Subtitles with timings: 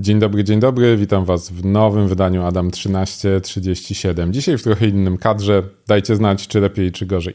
[0.00, 0.96] Dzień dobry, dzień dobry.
[0.96, 4.32] Witam Was w nowym wydaniu Adam 1337.
[4.32, 5.62] Dzisiaj w trochę innym kadrze.
[5.86, 7.34] Dajcie znać, czy lepiej, czy gorzej.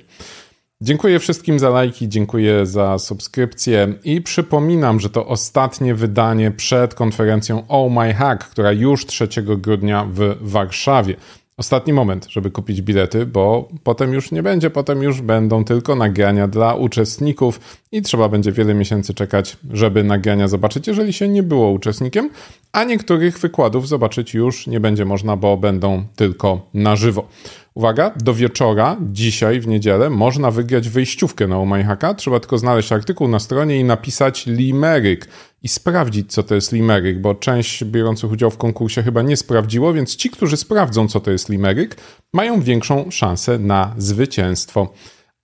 [0.81, 7.67] Dziękuję wszystkim za lajki, dziękuję za subskrypcję i przypominam, że to ostatnie wydanie przed konferencją
[7.67, 11.15] Oh My Hack, która już 3 grudnia w Warszawie.
[11.57, 16.47] Ostatni moment, żeby kupić bilety, bo potem już nie będzie, potem już będą tylko nagrania
[16.47, 17.59] dla uczestników
[17.91, 22.29] i trzeba będzie wiele miesięcy czekać, żeby nagrania zobaczyć, jeżeli się nie było uczestnikiem,
[22.71, 27.27] a niektórych wykładów zobaczyć już nie będzie można, bo będą tylko na żywo.
[27.73, 32.13] Uwaga, do wieczora, dzisiaj w niedzielę, można wygrać wyjściówkę na Omajhaka.
[32.13, 35.27] Trzeba tylko znaleźć artykuł na stronie i napisać limeryk
[35.63, 39.93] i sprawdzić, co to jest limeryk, bo część biorących udział w konkursie chyba nie sprawdziło,
[39.93, 41.97] więc ci, którzy sprawdzą, co to jest limeryk,
[42.33, 44.93] mają większą szansę na zwycięstwo.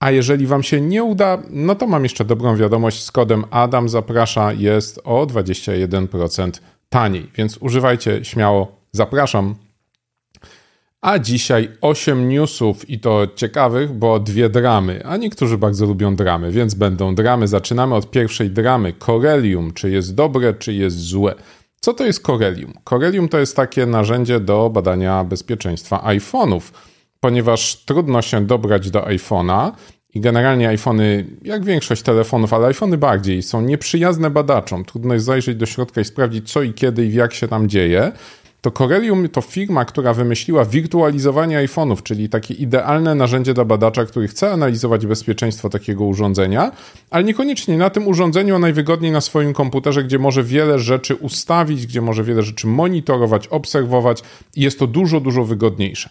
[0.00, 3.04] A jeżeli Wam się nie uda, no to mam jeszcze dobrą wiadomość.
[3.04, 6.50] Z kodem Adam zaprasza jest o 21%
[6.88, 8.72] taniej, więc używajcie śmiało.
[8.92, 9.54] Zapraszam.
[11.00, 16.50] A dzisiaj 8 newsów i to ciekawych, bo dwie dramy, a niektórzy bardzo lubią dramy,
[16.50, 17.48] więc będą dramy.
[17.48, 18.92] Zaczynamy od pierwszej dramy.
[18.92, 21.34] Corellium, czy jest dobre, czy jest złe.
[21.80, 22.72] Co to jest Corellium?
[22.84, 26.60] Corellium to jest takie narzędzie do badania bezpieczeństwa iPhone'ów,
[27.20, 29.72] ponieważ trudno się dobrać do iPhone'a
[30.14, 34.84] i generalnie iPhony, jak większość telefonów, ale iPhony bardziej, są nieprzyjazne badaczom.
[34.84, 38.12] Trudno jest zajrzeć do środka i sprawdzić, co i kiedy i jak się tam dzieje
[38.60, 44.28] to Corellium to firma, która wymyśliła wirtualizowanie iPhone'ów, czyli takie idealne narzędzie dla badacza, który
[44.28, 46.72] chce analizować bezpieczeństwo takiego urządzenia,
[47.10, 51.86] ale niekoniecznie na tym urządzeniu, a najwygodniej na swoim komputerze, gdzie może wiele rzeczy ustawić,
[51.86, 54.22] gdzie może wiele rzeczy monitorować, obserwować
[54.56, 56.10] i jest to dużo, dużo wygodniejsze.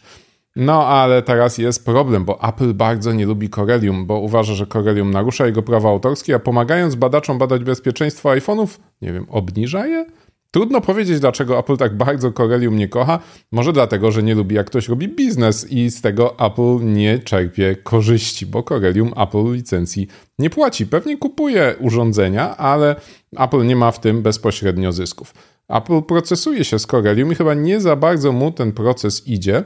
[0.56, 5.12] No ale teraz jest problem, bo Apple bardzo nie lubi Corellium, bo uważa, że Corellium
[5.12, 8.68] narusza jego prawa autorskie, a pomagając badaczom badać bezpieczeństwo iPhone'ów,
[9.02, 10.06] nie wiem, obniża je?
[10.52, 13.20] Trudno powiedzieć, dlaczego Apple tak bardzo Corellium nie kocha.
[13.52, 17.76] Może dlatego, że nie lubi, jak ktoś robi biznes i z tego Apple nie czerpie
[17.76, 20.08] korzyści, bo Corellium Apple licencji
[20.40, 20.88] nie płaci.
[20.88, 22.96] Pewnie kupuje urządzenia, ale
[23.38, 25.34] Apple nie ma w tym bezpośrednio zysków.
[25.68, 29.64] Apple procesuje się z Corellium i chyba nie za bardzo mu ten proces idzie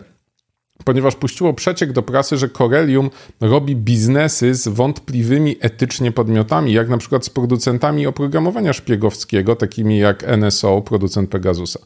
[0.86, 3.10] ponieważ puściło przeciek do prasy, że Corellium
[3.42, 10.26] robi biznesy z wątpliwymi etycznie podmiotami, jak na przykład z producentami oprogramowania szpiegowskiego, takimi jak
[10.38, 11.80] NSO, producent Pegasusa.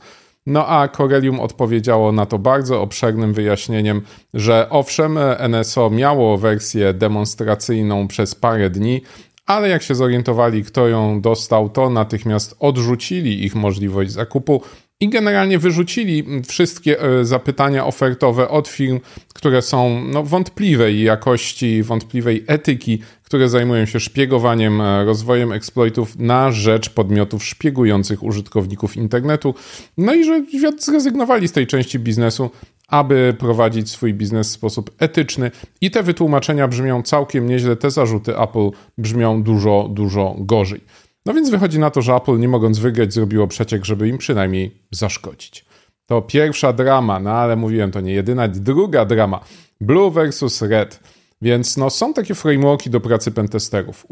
[0.45, 4.01] No a Corellium odpowiedziało na to bardzo obszernym wyjaśnieniem,
[4.33, 5.19] że owszem,
[5.49, 9.01] NSO miało wersję demonstracyjną przez parę dni,
[9.45, 14.61] ale jak się zorientowali, kto ją dostał, to natychmiast odrzucili ich możliwość zakupu
[14.99, 18.99] i generalnie wyrzucili wszystkie e, zapytania ofertowe od firm,
[19.33, 26.51] które są no, wątpliwej jakości, wątpliwej etyki, które zajmują się szpiegowaniem, e, rozwojem exploitów na
[26.51, 29.55] rzecz podmiotów szpiegujących użytkowników internetu.
[29.97, 32.49] No i że zrezygnowali z tej części biznesu,
[32.87, 35.51] aby prowadzić swój biznes w sposób etyczny.
[35.81, 40.81] I te wytłumaczenia brzmią całkiem nieźle, te zarzuty Apple brzmią dużo, dużo gorzej.
[41.27, 44.83] No więc wychodzi na to, że Apple nie mogąc wygrać zrobiło przeciek, żeby im przynajmniej
[44.91, 45.65] zaszkodzić.
[46.05, 49.39] To pierwsza drama, no ale mówiłem, to nie jedyna, druga drama.
[49.81, 50.99] Blue versus Red.
[51.41, 54.05] Więc no, są takie frameworki do pracy pentesterów,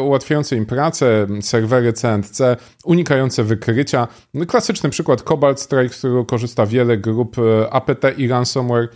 [0.00, 2.40] ułatwiające im pracę, serwery CNC,
[2.84, 4.08] unikające wykrycia.
[4.34, 8.88] No, klasyczny przykład Cobalt Strike, z którego korzysta wiele grup e, APT i ransomware,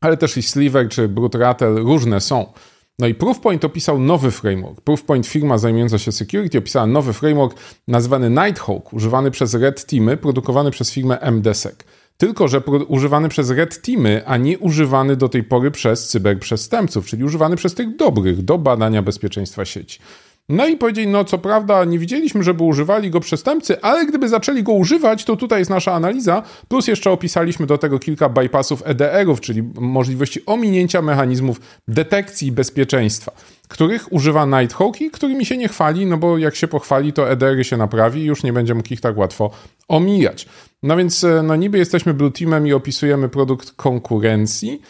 [0.00, 2.52] ale też i Sliver czy Brute różne są.
[2.98, 4.80] No i Proofpoint opisał nowy framework.
[4.80, 7.56] Proofpoint, firma zajmująca się security, opisała nowy framework
[7.88, 11.84] nazwany Nighthawk, używany przez Red Teamy, produkowany przez firmę MDSEC.
[12.16, 17.24] Tylko, że używany przez Red Teamy, a nie używany do tej pory przez cyberprzestępców, czyli
[17.24, 20.00] używany przez tych dobrych do badania bezpieczeństwa sieci.
[20.48, 24.62] No i powiedzieli, no co prawda nie widzieliśmy, żeby używali go przestępcy, ale gdyby zaczęli
[24.62, 29.40] go używać, to tutaj jest nasza analiza, plus jeszcze opisaliśmy do tego kilka bypassów EDR-ów,
[29.40, 33.32] czyli możliwości ominięcia mechanizmów detekcji bezpieczeństwa,
[33.68, 37.64] których używa Nighthawk i którymi się nie chwali, no bo jak się pochwali, to EDR-y
[37.64, 39.50] się naprawi i już nie będzie mógł ich tak łatwo
[39.88, 40.48] omijać.
[40.82, 44.82] No więc e, no niby jesteśmy Blue Teamem i opisujemy produkt konkurencji,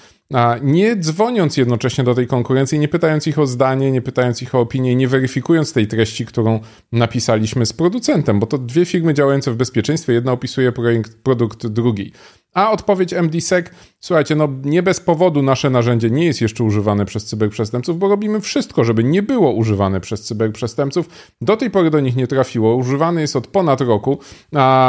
[0.62, 4.60] nie dzwoniąc jednocześnie do tej konkurencji, nie pytając ich o zdanie, nie pytając ich o
[4.60, 6.60] opinię, nie weryfikując tej treści, którą
[6.92, 12.12] napisaliśmy z producentem, bo to dwie firmy działające w bezpieczeństwie, jedna opisuje projekt, produkt drugiej.
[12.54, 13.66] A odpowiedź MDSEC
[14.04, 18.40] Słuchajcie, no nie bez powodu nasze narzędzie nie jest jeszcze używane przez cyberprzestępców, bo robimy
[18.40, 21.08] wszystko, żeby nie było używane przez cyberprzestępców.
[21.40, 22.76] Do tej pory do nich nie trafiło.
[22.76, 24.18] Używany jest od ponad roku.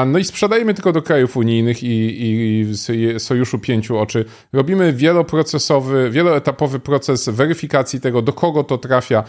[0.06, 2.65] No i sprzedajemy tylko do krajów unijnych i, i
[3.19, 4.25] Sojuszu Pięciu Oczy.
[4.54, 9.24] Robimy wieloprocesowy, wieloetapowy proces weryfikacji tego, do kogo to trafia.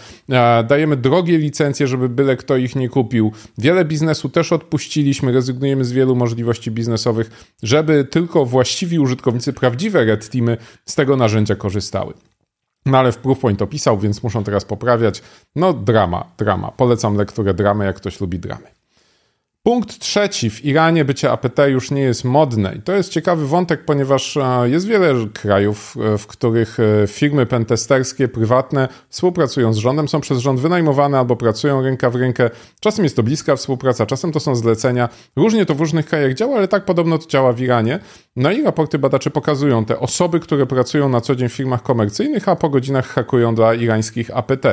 [0.69, 3.33] Dajemy drogie licencje, żeby byle kto ich nie kupił.
[3.59, 10.05] Wiele biznesu też odpuściliśmy, rezygnujemy z wielu możliwości biznesowych, żeby tylko właściwi użytkownicy prawidłowo prawdziwe
[10.05, 10.57] red teamy
[10.87, 12.15] z tego narzędzia korzystały.
[12.87, 15.23] No ale w Proofpoint opisał, więc muszą teraz poprawiać.
[15.57, 16.71] No drama, drama.
[16.71, 18.74] Polecam lekturę dramy, jak ktoś lubi dramy.
[19.67, 20.51] Punkt trzeci.
[20.51, 22.75] W Iranie bycie APT już nie jest modne.
[22.75, 27.47] I to jest ciekawy wątek, ponieważ e, jest wiele krajów, e, w których e, firmy
[27.47, 32.51] pentesterskie, prywatne współpracują z rządem, są przez rząd wynajmowane albo pracują ręka w rękę.
[32.81, 35.09] Czasem jest to bliska współpraca, czasem to są zlecenia.
[35.37, 37.99] Różnie to w różnych krajach działa, ale tak podobno to działa w Iranie.
[38.37, 42.49] No i raporty badaczy pokazują te osoby, które pracują na co dzień w firmach komercyjnych,
[42.49, 44.67] a po godzinach hakują dla irańskich APT.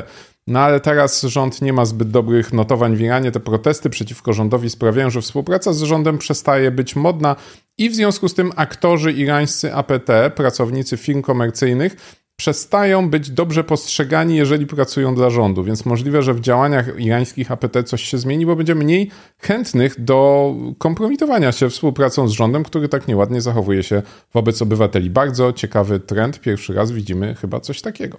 [0.48, 3.32] No ale teraz rząd nie ma zbyt dobrych notowań w Iranie.
[3.32, 7.36] Te protesty przeciwko rządowi sprawiają, że współpraca z rządem przestaje być modna
[7.78, 11.96] i w związku z tym aktorzy irańscy APT, pracownicy firm komercyjnych,
[12.36, 15.64] przestają być dobrze postrzegani, jeżeli pracują dla rządu.
[15.64, 20.54] Więc możliwe, że w działaniach irańskich APT coś się zmieni, bo będzie mniej chętnych do
[20.78, 24.02] kompromitowania się współpracą z rządem, który tak nieładnie zachowuje się
[24.34, 25.10] wobec obywateli.
[25.10, 26.40] Bardzo ciekawy trend.
[26.40, 28.18] Pierwszy raz widzimy chyba coś takiego.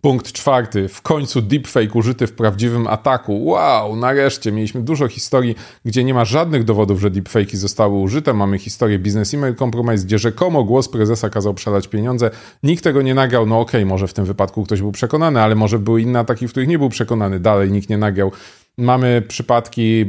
[0.00, 0.88] Punkt czwarty.
[0.88, 3.44] W końcu deepfake użyty w prawdziwym ataku.
[3.44, 4.52] Wow, nareszcie.
[4.52, 5.54] Mieliśmy dużo historii,
[5.84, 8.32] gdzie nie ma żadnych dowodów, że deepfake'i zostały użyte.
[8.32, 12.30] Mamy historię Business Email Compromise, gdzie rzekomo głos prezesa kazał przelać pieniądze.
[12.62, 13.46] Nikt tego nie nagrał.
[13.46, 16.48] No okej, okay, może w tym wypadku ktoś był przekonany, ale może były inne ataki,
[16.48, 17.40] w których nie był przekonany.
[17.40, 18.32] Dalej nikt nie nagrał.
[18.78, 20.04] Mamy przypadki e,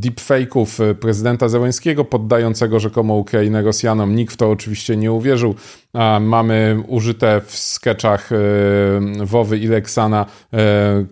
[0.00, 4.14] deepfake'ów e, prezydenta Zełenskiego poddającego rzekomo Ukrainę Rosjanom.
[4.14, 5.54] Nikt w to oczywiście nie uwierzył.
[6.20, 8.36] Mamy użyte w sketchach e,
[9.24, 10.26] Wowy i Leksana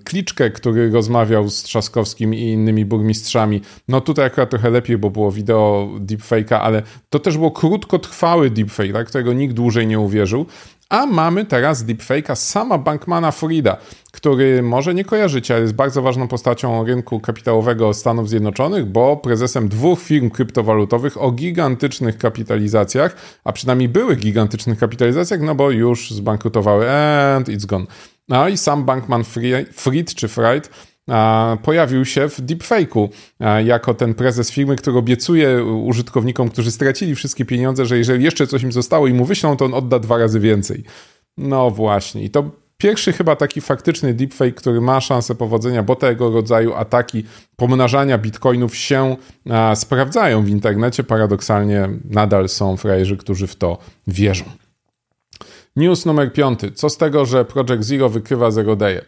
[0.04, 3.60] Kliczkę, który rozmawiał z Trzaskowskim i innymi burmistrzami.
[3.88, 8.92] No tutaj akurat trochę lepiej, bo było wideo deepfake'a, ale to też było krótkotrwały deepfake,
[8.92, 10.46] tak, którego nikt dłużej nie uwierzył.
[10.90, 13.76] A mamy teraz deepfake'a sama Bankmana Frida,
[14.12, 19.68] który może nie kojarzycie, ale jest bardzo ważną postacią rynku kapitałowego Stanów Zjednoczonych, bo prezesem
[19.68, 26.90] dwóch firm kryptowalutowych o gigantycznych kapitalizacjach, a przynajmniej były gigantycznych kapitalizacjach, no bo już zbankrutowały
[26.90, 27.86] and it's gone.
[28.28, 29.24] No i sam Bankman
[29.72, 30.70] Fried czy Fried
[31.62, 33.08] pojawił się w deepfake'u
[33.64, 38.62] jako ten prezes firmy, który obiecuje użytkownikom, którzy stracili wszystkie pieniądze, że jeżeli jeszcze coś
[38.62, 40.84] im zostało i mu wyślą, to on odda dwa razy więcej.
[41.36, 42.22] No właśnie.
[42.22, 47.24] I to pierwszy chyba taki faktyczny deepfake, który ma szansę powodzenia, bo tego rodzaju ataki
[47.56, 49.16] pomnażania bitcoinów się
[49.74, 51.04] sprawdzają w internecie.
[51.04, 54.44] Paradoksalnie nadal są frajerzy, którzy w to wierzą.
[55.76, 56.72] News numer piąty.
[56.72, 59.00] Co z tego, że Project Zero wykrywa zero day'e?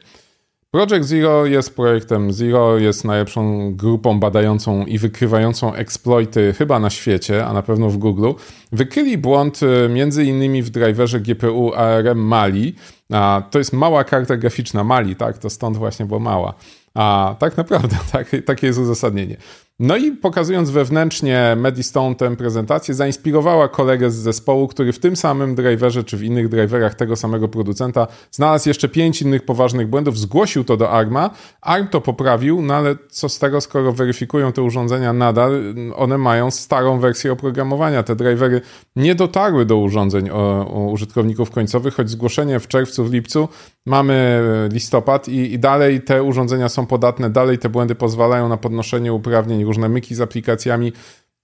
[0.74, 7.46] Project Zero jest projektem Zero, jest najlepszą grupą badającą i wykrywającą exploity chyba na świecie,
[7.46, 8.30] a na pewno w Google.
[8.72, 12.74] Wykryli błąd y, między innymi w driverze GPU ARM Mali.
[13.12, 15.38] A to jest mała karta graficzna Mali, tak?
[15.38, 16.54] To stąd właśnie była mała.
[16.94, 19.36] A tak naprawdę, tak, takie jest uzasadnienie.
[19.82, 25.54] No i pokazując wewnętrznie Medistone tę prezentację, zainspirowała kolegę z zespołu, który w tym samym
[25.54, 30.64] driverze czy w innych driverach tego samego producenta znalazł jeszcze pięć innych poważnych błędów, zgłosił
[30.64, 31.30] to do ARMA,
[31.60, 36.50] ARM to poprawił, no ale co z tego, skoro weryfikują te urządzenia nadal, one mają
[36.50, 38.02] starą wersję oprogramowania.
[38.02, 38.60] Te drivery
[38.96, 43.48] nie dotarły do urządzeń o, o użytkowników końcowych, choć zgłoszenie w czerwcu, w lipcu
[43.86, 44.40] mamy
[44.72, 49.64] listopad i, i dalej te urządzenia są podatne, dalej te błędy pozwalają na podnoszenie uprawnień
[49.64, 50.92] różne myki z aplikacjami.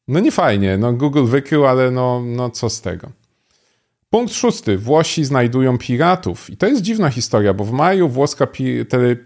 [0.09, 3.09] No nie fajnie, no Google wykrył, ale no, no co z tego.
[4.11, 4.79] Punkt szósty.
[4.79, 6.51] Włosi znajdują piratów.
[6.51, 8.47] I to jest dziwna historia, bo w maju włoska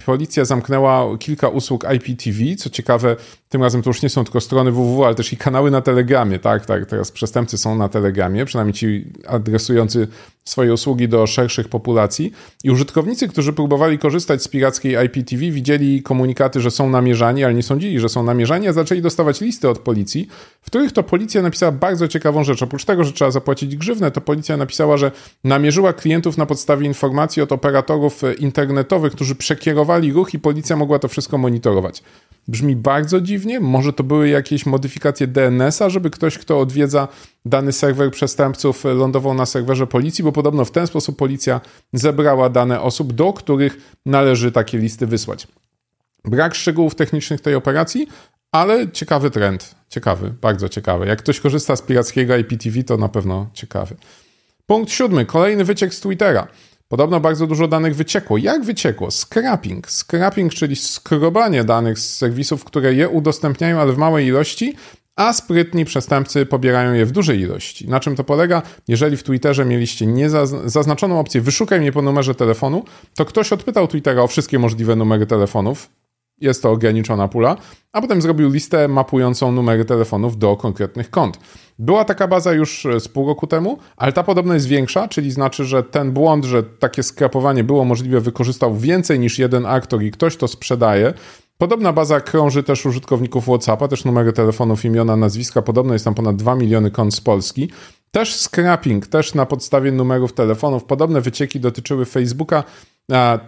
[0.04, 2.57] policja zamknęła kilka usług IPTV.
[2.59, 3.16] Co ciekawe,
[3.49, 6.38] tym razem to już nie są tylko strony www, ale też i kanały na Telegramie.
[6.38, 10.09] Tak, tak, teraz przestępcy są na Telegramie, przynajmniej ci adresujący
[10.44, 12.32] swoje usługi do szerszych populacji.
[12.64, 17.62] I użytkownicy, którzy próbowali korzystać z pirackiej IPTV, widzieli komunikaty, że są namierzani, ale nie
[17.62, 20.28] sądzili, że są namierzani, a zaczęli dostawać listy od policji,
[20.62, 22.62] w których to policja napisała bardzo ciekawą rzecz.
[22.62, 25.11] Oprócz tego, że trzeba zapłacić grzywnę, to policja napisała, że
[25.44, 31.08] namierzyła klientów na podstawie informacji od operatorów internetowych, którzy przekierowali ruch i policja mogła to
[31.08, 32.02] wszystko monitorować.
[32.49, 33.61] Brzmi bardzo dziwnie.
[33.61, 37.08] Może to były jakieś modyfikacje DNS-a, żeby ktoś, kto odwiedza
[37.44, 41.61] dany serwer przestępców, lądował na serwerze policji, bo podobno w ten sposób policja
[41.92, 45.46] zebrała dane osób, do których należy takie listy wysłać.
[46.25, 48.06] Brak szczegółów technicznych tej operacji,
[48.52, 49.75] ale ciekawy trend.
[49.88, 51.06] Ciekawy, bardzo ciekawy.
[51.06, 53.96] Jak ktoś korzysta z pirackiego IPTV, to na pewno ciekawy.
[54.66, 55.26] Punkt siódmy.
[55.26, 56.46] Kolejny wyciek z Twittera.
[56.92, 58.38] Podobno bardzo dużo danych wyciekło.
[58.38, 59.11] Jak wyciekło?
[59.11, 59.90] Scrapping.
[59.90, 64.75] Scrapping, czyli skrobanie danych z serwisów, które je udostępniają, ale w małej ilości,
[65.16, 67.88] a sprytni przestępcy pobierają je w dużej ilości.
[67.88, 68.62] Na czym to polega?
[68.88, 70.06] Jeżeli w Twitterze mieliście
[70.64, 72.84] zaznaczoną opcję wyszukaj mnie po numerze telefonu,
[73.14, 75.88] to ktoś odpytał Twittera o wszystkie możliwe numery telefonów,
[76.42, 77.56] jest to ograniczona pula,
[77.92, 81.38] a potem zrobił listę mapującą numery telefonów do konkretnych kont.
[81.78, 85.64] Była taka baza już z pół roku temu, ale ta podobno jest większa, czyli znaczy,
[85.64, 90.37] że ten błąd, że takie skrapowanie było możliwe, wykorzystał więcej niż jeden aktor i ktoś
[90.37, 91.14] to sprzedaje.
[91.58, 95.62] Podobna baza krąży też użytkowników WhatsAppa, też numery telefonów, imiona, nazwiska.
[95.62, 97.70] Podobno jest tam ponad 2 miliony kont z Polski.
[98.14, 100.85] Też scrapping, też na podstawie numerów telefonów.
[100.85, 102.64] Podobne wycieki dotyczyły Facebooka.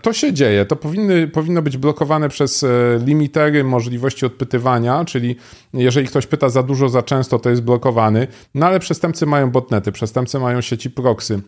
[0.03, 0.67] To się dzieje.
[0.67, 2.69] To powinny, powinno być blokowane przez e,
[3.05, 5.37] limitery możliwości odpytywania, czyli
[5.75, 8.27] jeżeli ktoś pyta za dużo, za często, to jest blokowany.
[8.55, 11.41] No ale przestępcy mają botnety, przestępcy mają sieci proxy.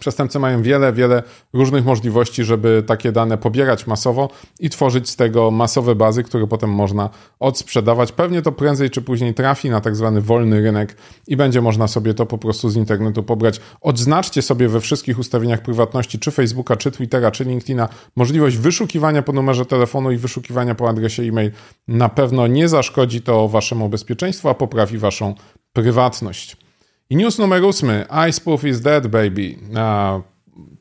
[0.00, 1.22] Przestępcy mają wiele, wiele
[1.52, 6.70] różnych możliwości, żeby takie dane pobierać masowo i tworzyć z tego masowe bazy, które potem
[6.70, 7.10] można
[7.40, 8.12] odsprzedawać.
[8.12, 12.14] Pewnie to prędzej czy później trafi na tak zwany wolny rynek i będzie można sobie
[12.14, 13.60] to po prostu z internetu pobrać.
[13.80, 19.32] Odznaczcie sobie we wszystkich ustawieniach prywatności, czy Facebooka, czy Twittera, czy LinkedIna, możliwość wyszukiwania po
[19.32, 21.50] numerze telefonu i wyszukiwania po adresie e-mail.
[21.88, 25.34] Na pewno nie zaszkodzi to waszemu bezpieczeństwu, a poprawi waszą
[25.72, 26.65] prywatność.
[27.10, 28.06] I news numer ósmy.
[28.28, 29.56] iSpoof is dead, baby.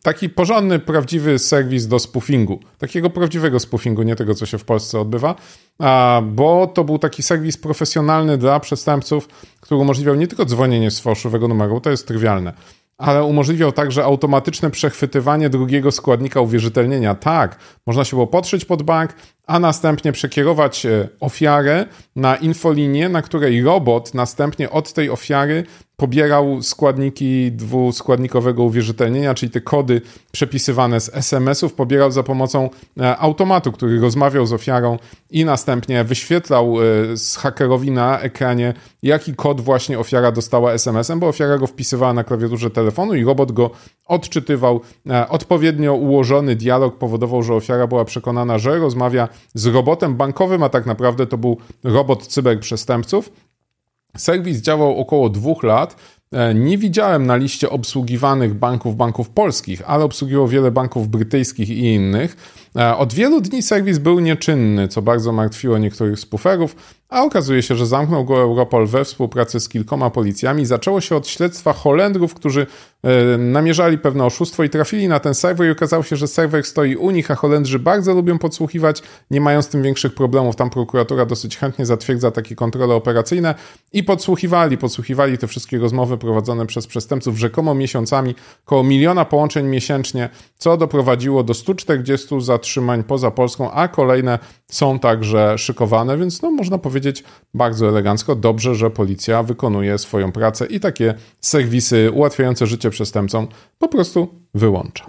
[0.04, 2.60] taki porządny, prawdziwy serwis do spoofingu.
[2.78, 5.36] Takiego prawdziwego spoofingu, nie tego, co się w Polsce odbywa.
[6.24, 9.28] bo to był taki serwis profesjonalny dla przestępców,
[9.60, 12.54] który umożliwiał nie tylko dzwonienie z fałszywego numeru, to jest trywialne,
[12.98, 17.16] ale umożliwiał także automatyczne przechwytywanie drugiego składnika uwierzytelnienia.
[17.16, 19.14] Tak, można się było podszyć pod bank,
[19.48, 21.86] a następnie przekierować e, ofiarę
[22.16, 25.64] na infolinię, na której robot następnie od tej ofiary
[25.98, 33.72] pobierał składniki dwuskładnikowego uwierzytelnienia, czyli te kody przepisywane z SMS-ów, pobierał za pomocą e, automatu,
[33.72, 34.98] który rozmawiał z ofiarą
[35.32, 38.74] i następnie wyświetlał e, z hakerowi na ekranie,
[39.04, 43.52] jaki kod właśnie ofiara dostała SMS-em, bo ofiara go wpisywała na klawiaturze telefonu i robot
[43.52, 43.70] go
[44.06, 44.82] odczytywał.
[45.30, 50.86] Odpowiednio ułożony dialog powodował, że ofiara była przekonana, że rozmawia z robotem bankowym, a tak
[50.86, 53.32] naprawdę to był robot cyberprzestępców.
[54.18, 55.96] Serwis działał około dwóch lat.
[56.32, 61.94] E, nie widziałem na liście obsługiwanych banków banków polskich, ale obsługiwał wiele banków brytyjskich i
[61.94, 62.38] innych.
[62.76, 66.76] E, od wielu dni serwis był nieczynny, co bardzo martwiło niektórych spuferów,
[67.10, 70.66] a okazuje się, że zamknął go Europol we współpracy z kilkoma policjami.
[70.66, 72.68] Zaczęło się od śledztwa Holendrów, którzy
[73.38, 77.12] namierzali pewne oszustwo i trafili na ten serwer i okazało się, że serwer stoi u
[77.12, 80.56] nich, a Holendrzy bardzo lubią podsłuchiwać, nie mają z tym większych problemów.
[80.56, 83.56] Tam prokuratura dosyć chętnie zatwierdza takie kontrole operacyjne
[83.94, 88.36] i podsłuchiwali, podsłuchiwali te wszystkie rozmowy prowadzone przez przestępców rzekomo miesiącami,
[88.66, 95.58] około miliona połączeń miesięcznie, co doprowadziło do 140 zatrzymań poza Polską, a kolejne są także
[95.58, 101.14] szykowane, więc no, można powiedzieć bardzo elegancko, dobrze, że policja wykonuje swoją pracę i takie
[101.42, 103.48] serwisy ułatwiające życie przestępcom
[103.80, 105.06] po prostu wyłącza.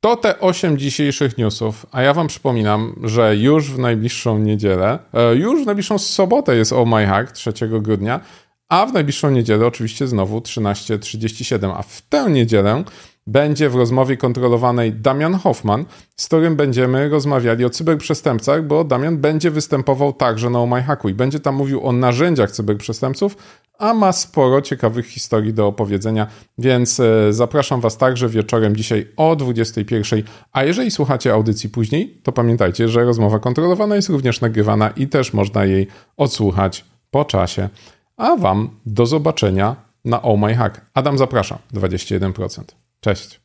[0.00, 5.34] To te 8 dzisiejszych newsów, a ja Wam przypominam, że już w najbliższą niedzielę, e,
[5.34, 8.20] już w najbliższą sobotę jest Oh My Hack 3 grudnia,
[8.68, 12.84] a w najbliższą niedzielę oczywiście znowu 13.37, a w tę niedzielę
[13.26, 15.84] będzie w rozmowie kontrolowanej Damian Hoffman,
[16.16, 21.40] z którym będziemy rozmawiali o cyberprzestępcach, bo Damian będzie występował także na OMyHacku i będzie
[21.40, 23.36] tam mówił o narzędziach cyberprzestępców,
[23.78, 26.26] a ma sporo ciekawych historii do opowiedzenia,
[26.58, 30.22] więc e, zapraszam Was także wieczorem dzisiaj o 21.
[30.52, 35.32] A jeżeli słuchacie audycji później, to pamiętajcie, że rozmowa kontrolowana jest również nagrywana i też
[35.32, 37.68] można jej odsłuchać po czasie.
[38.16, 40.80] A Wam do zobaczenia na Oh My Hack.
[40.94, 42.83] Adam zapraszam, 21%.
[43.04, 43.43] Cześć.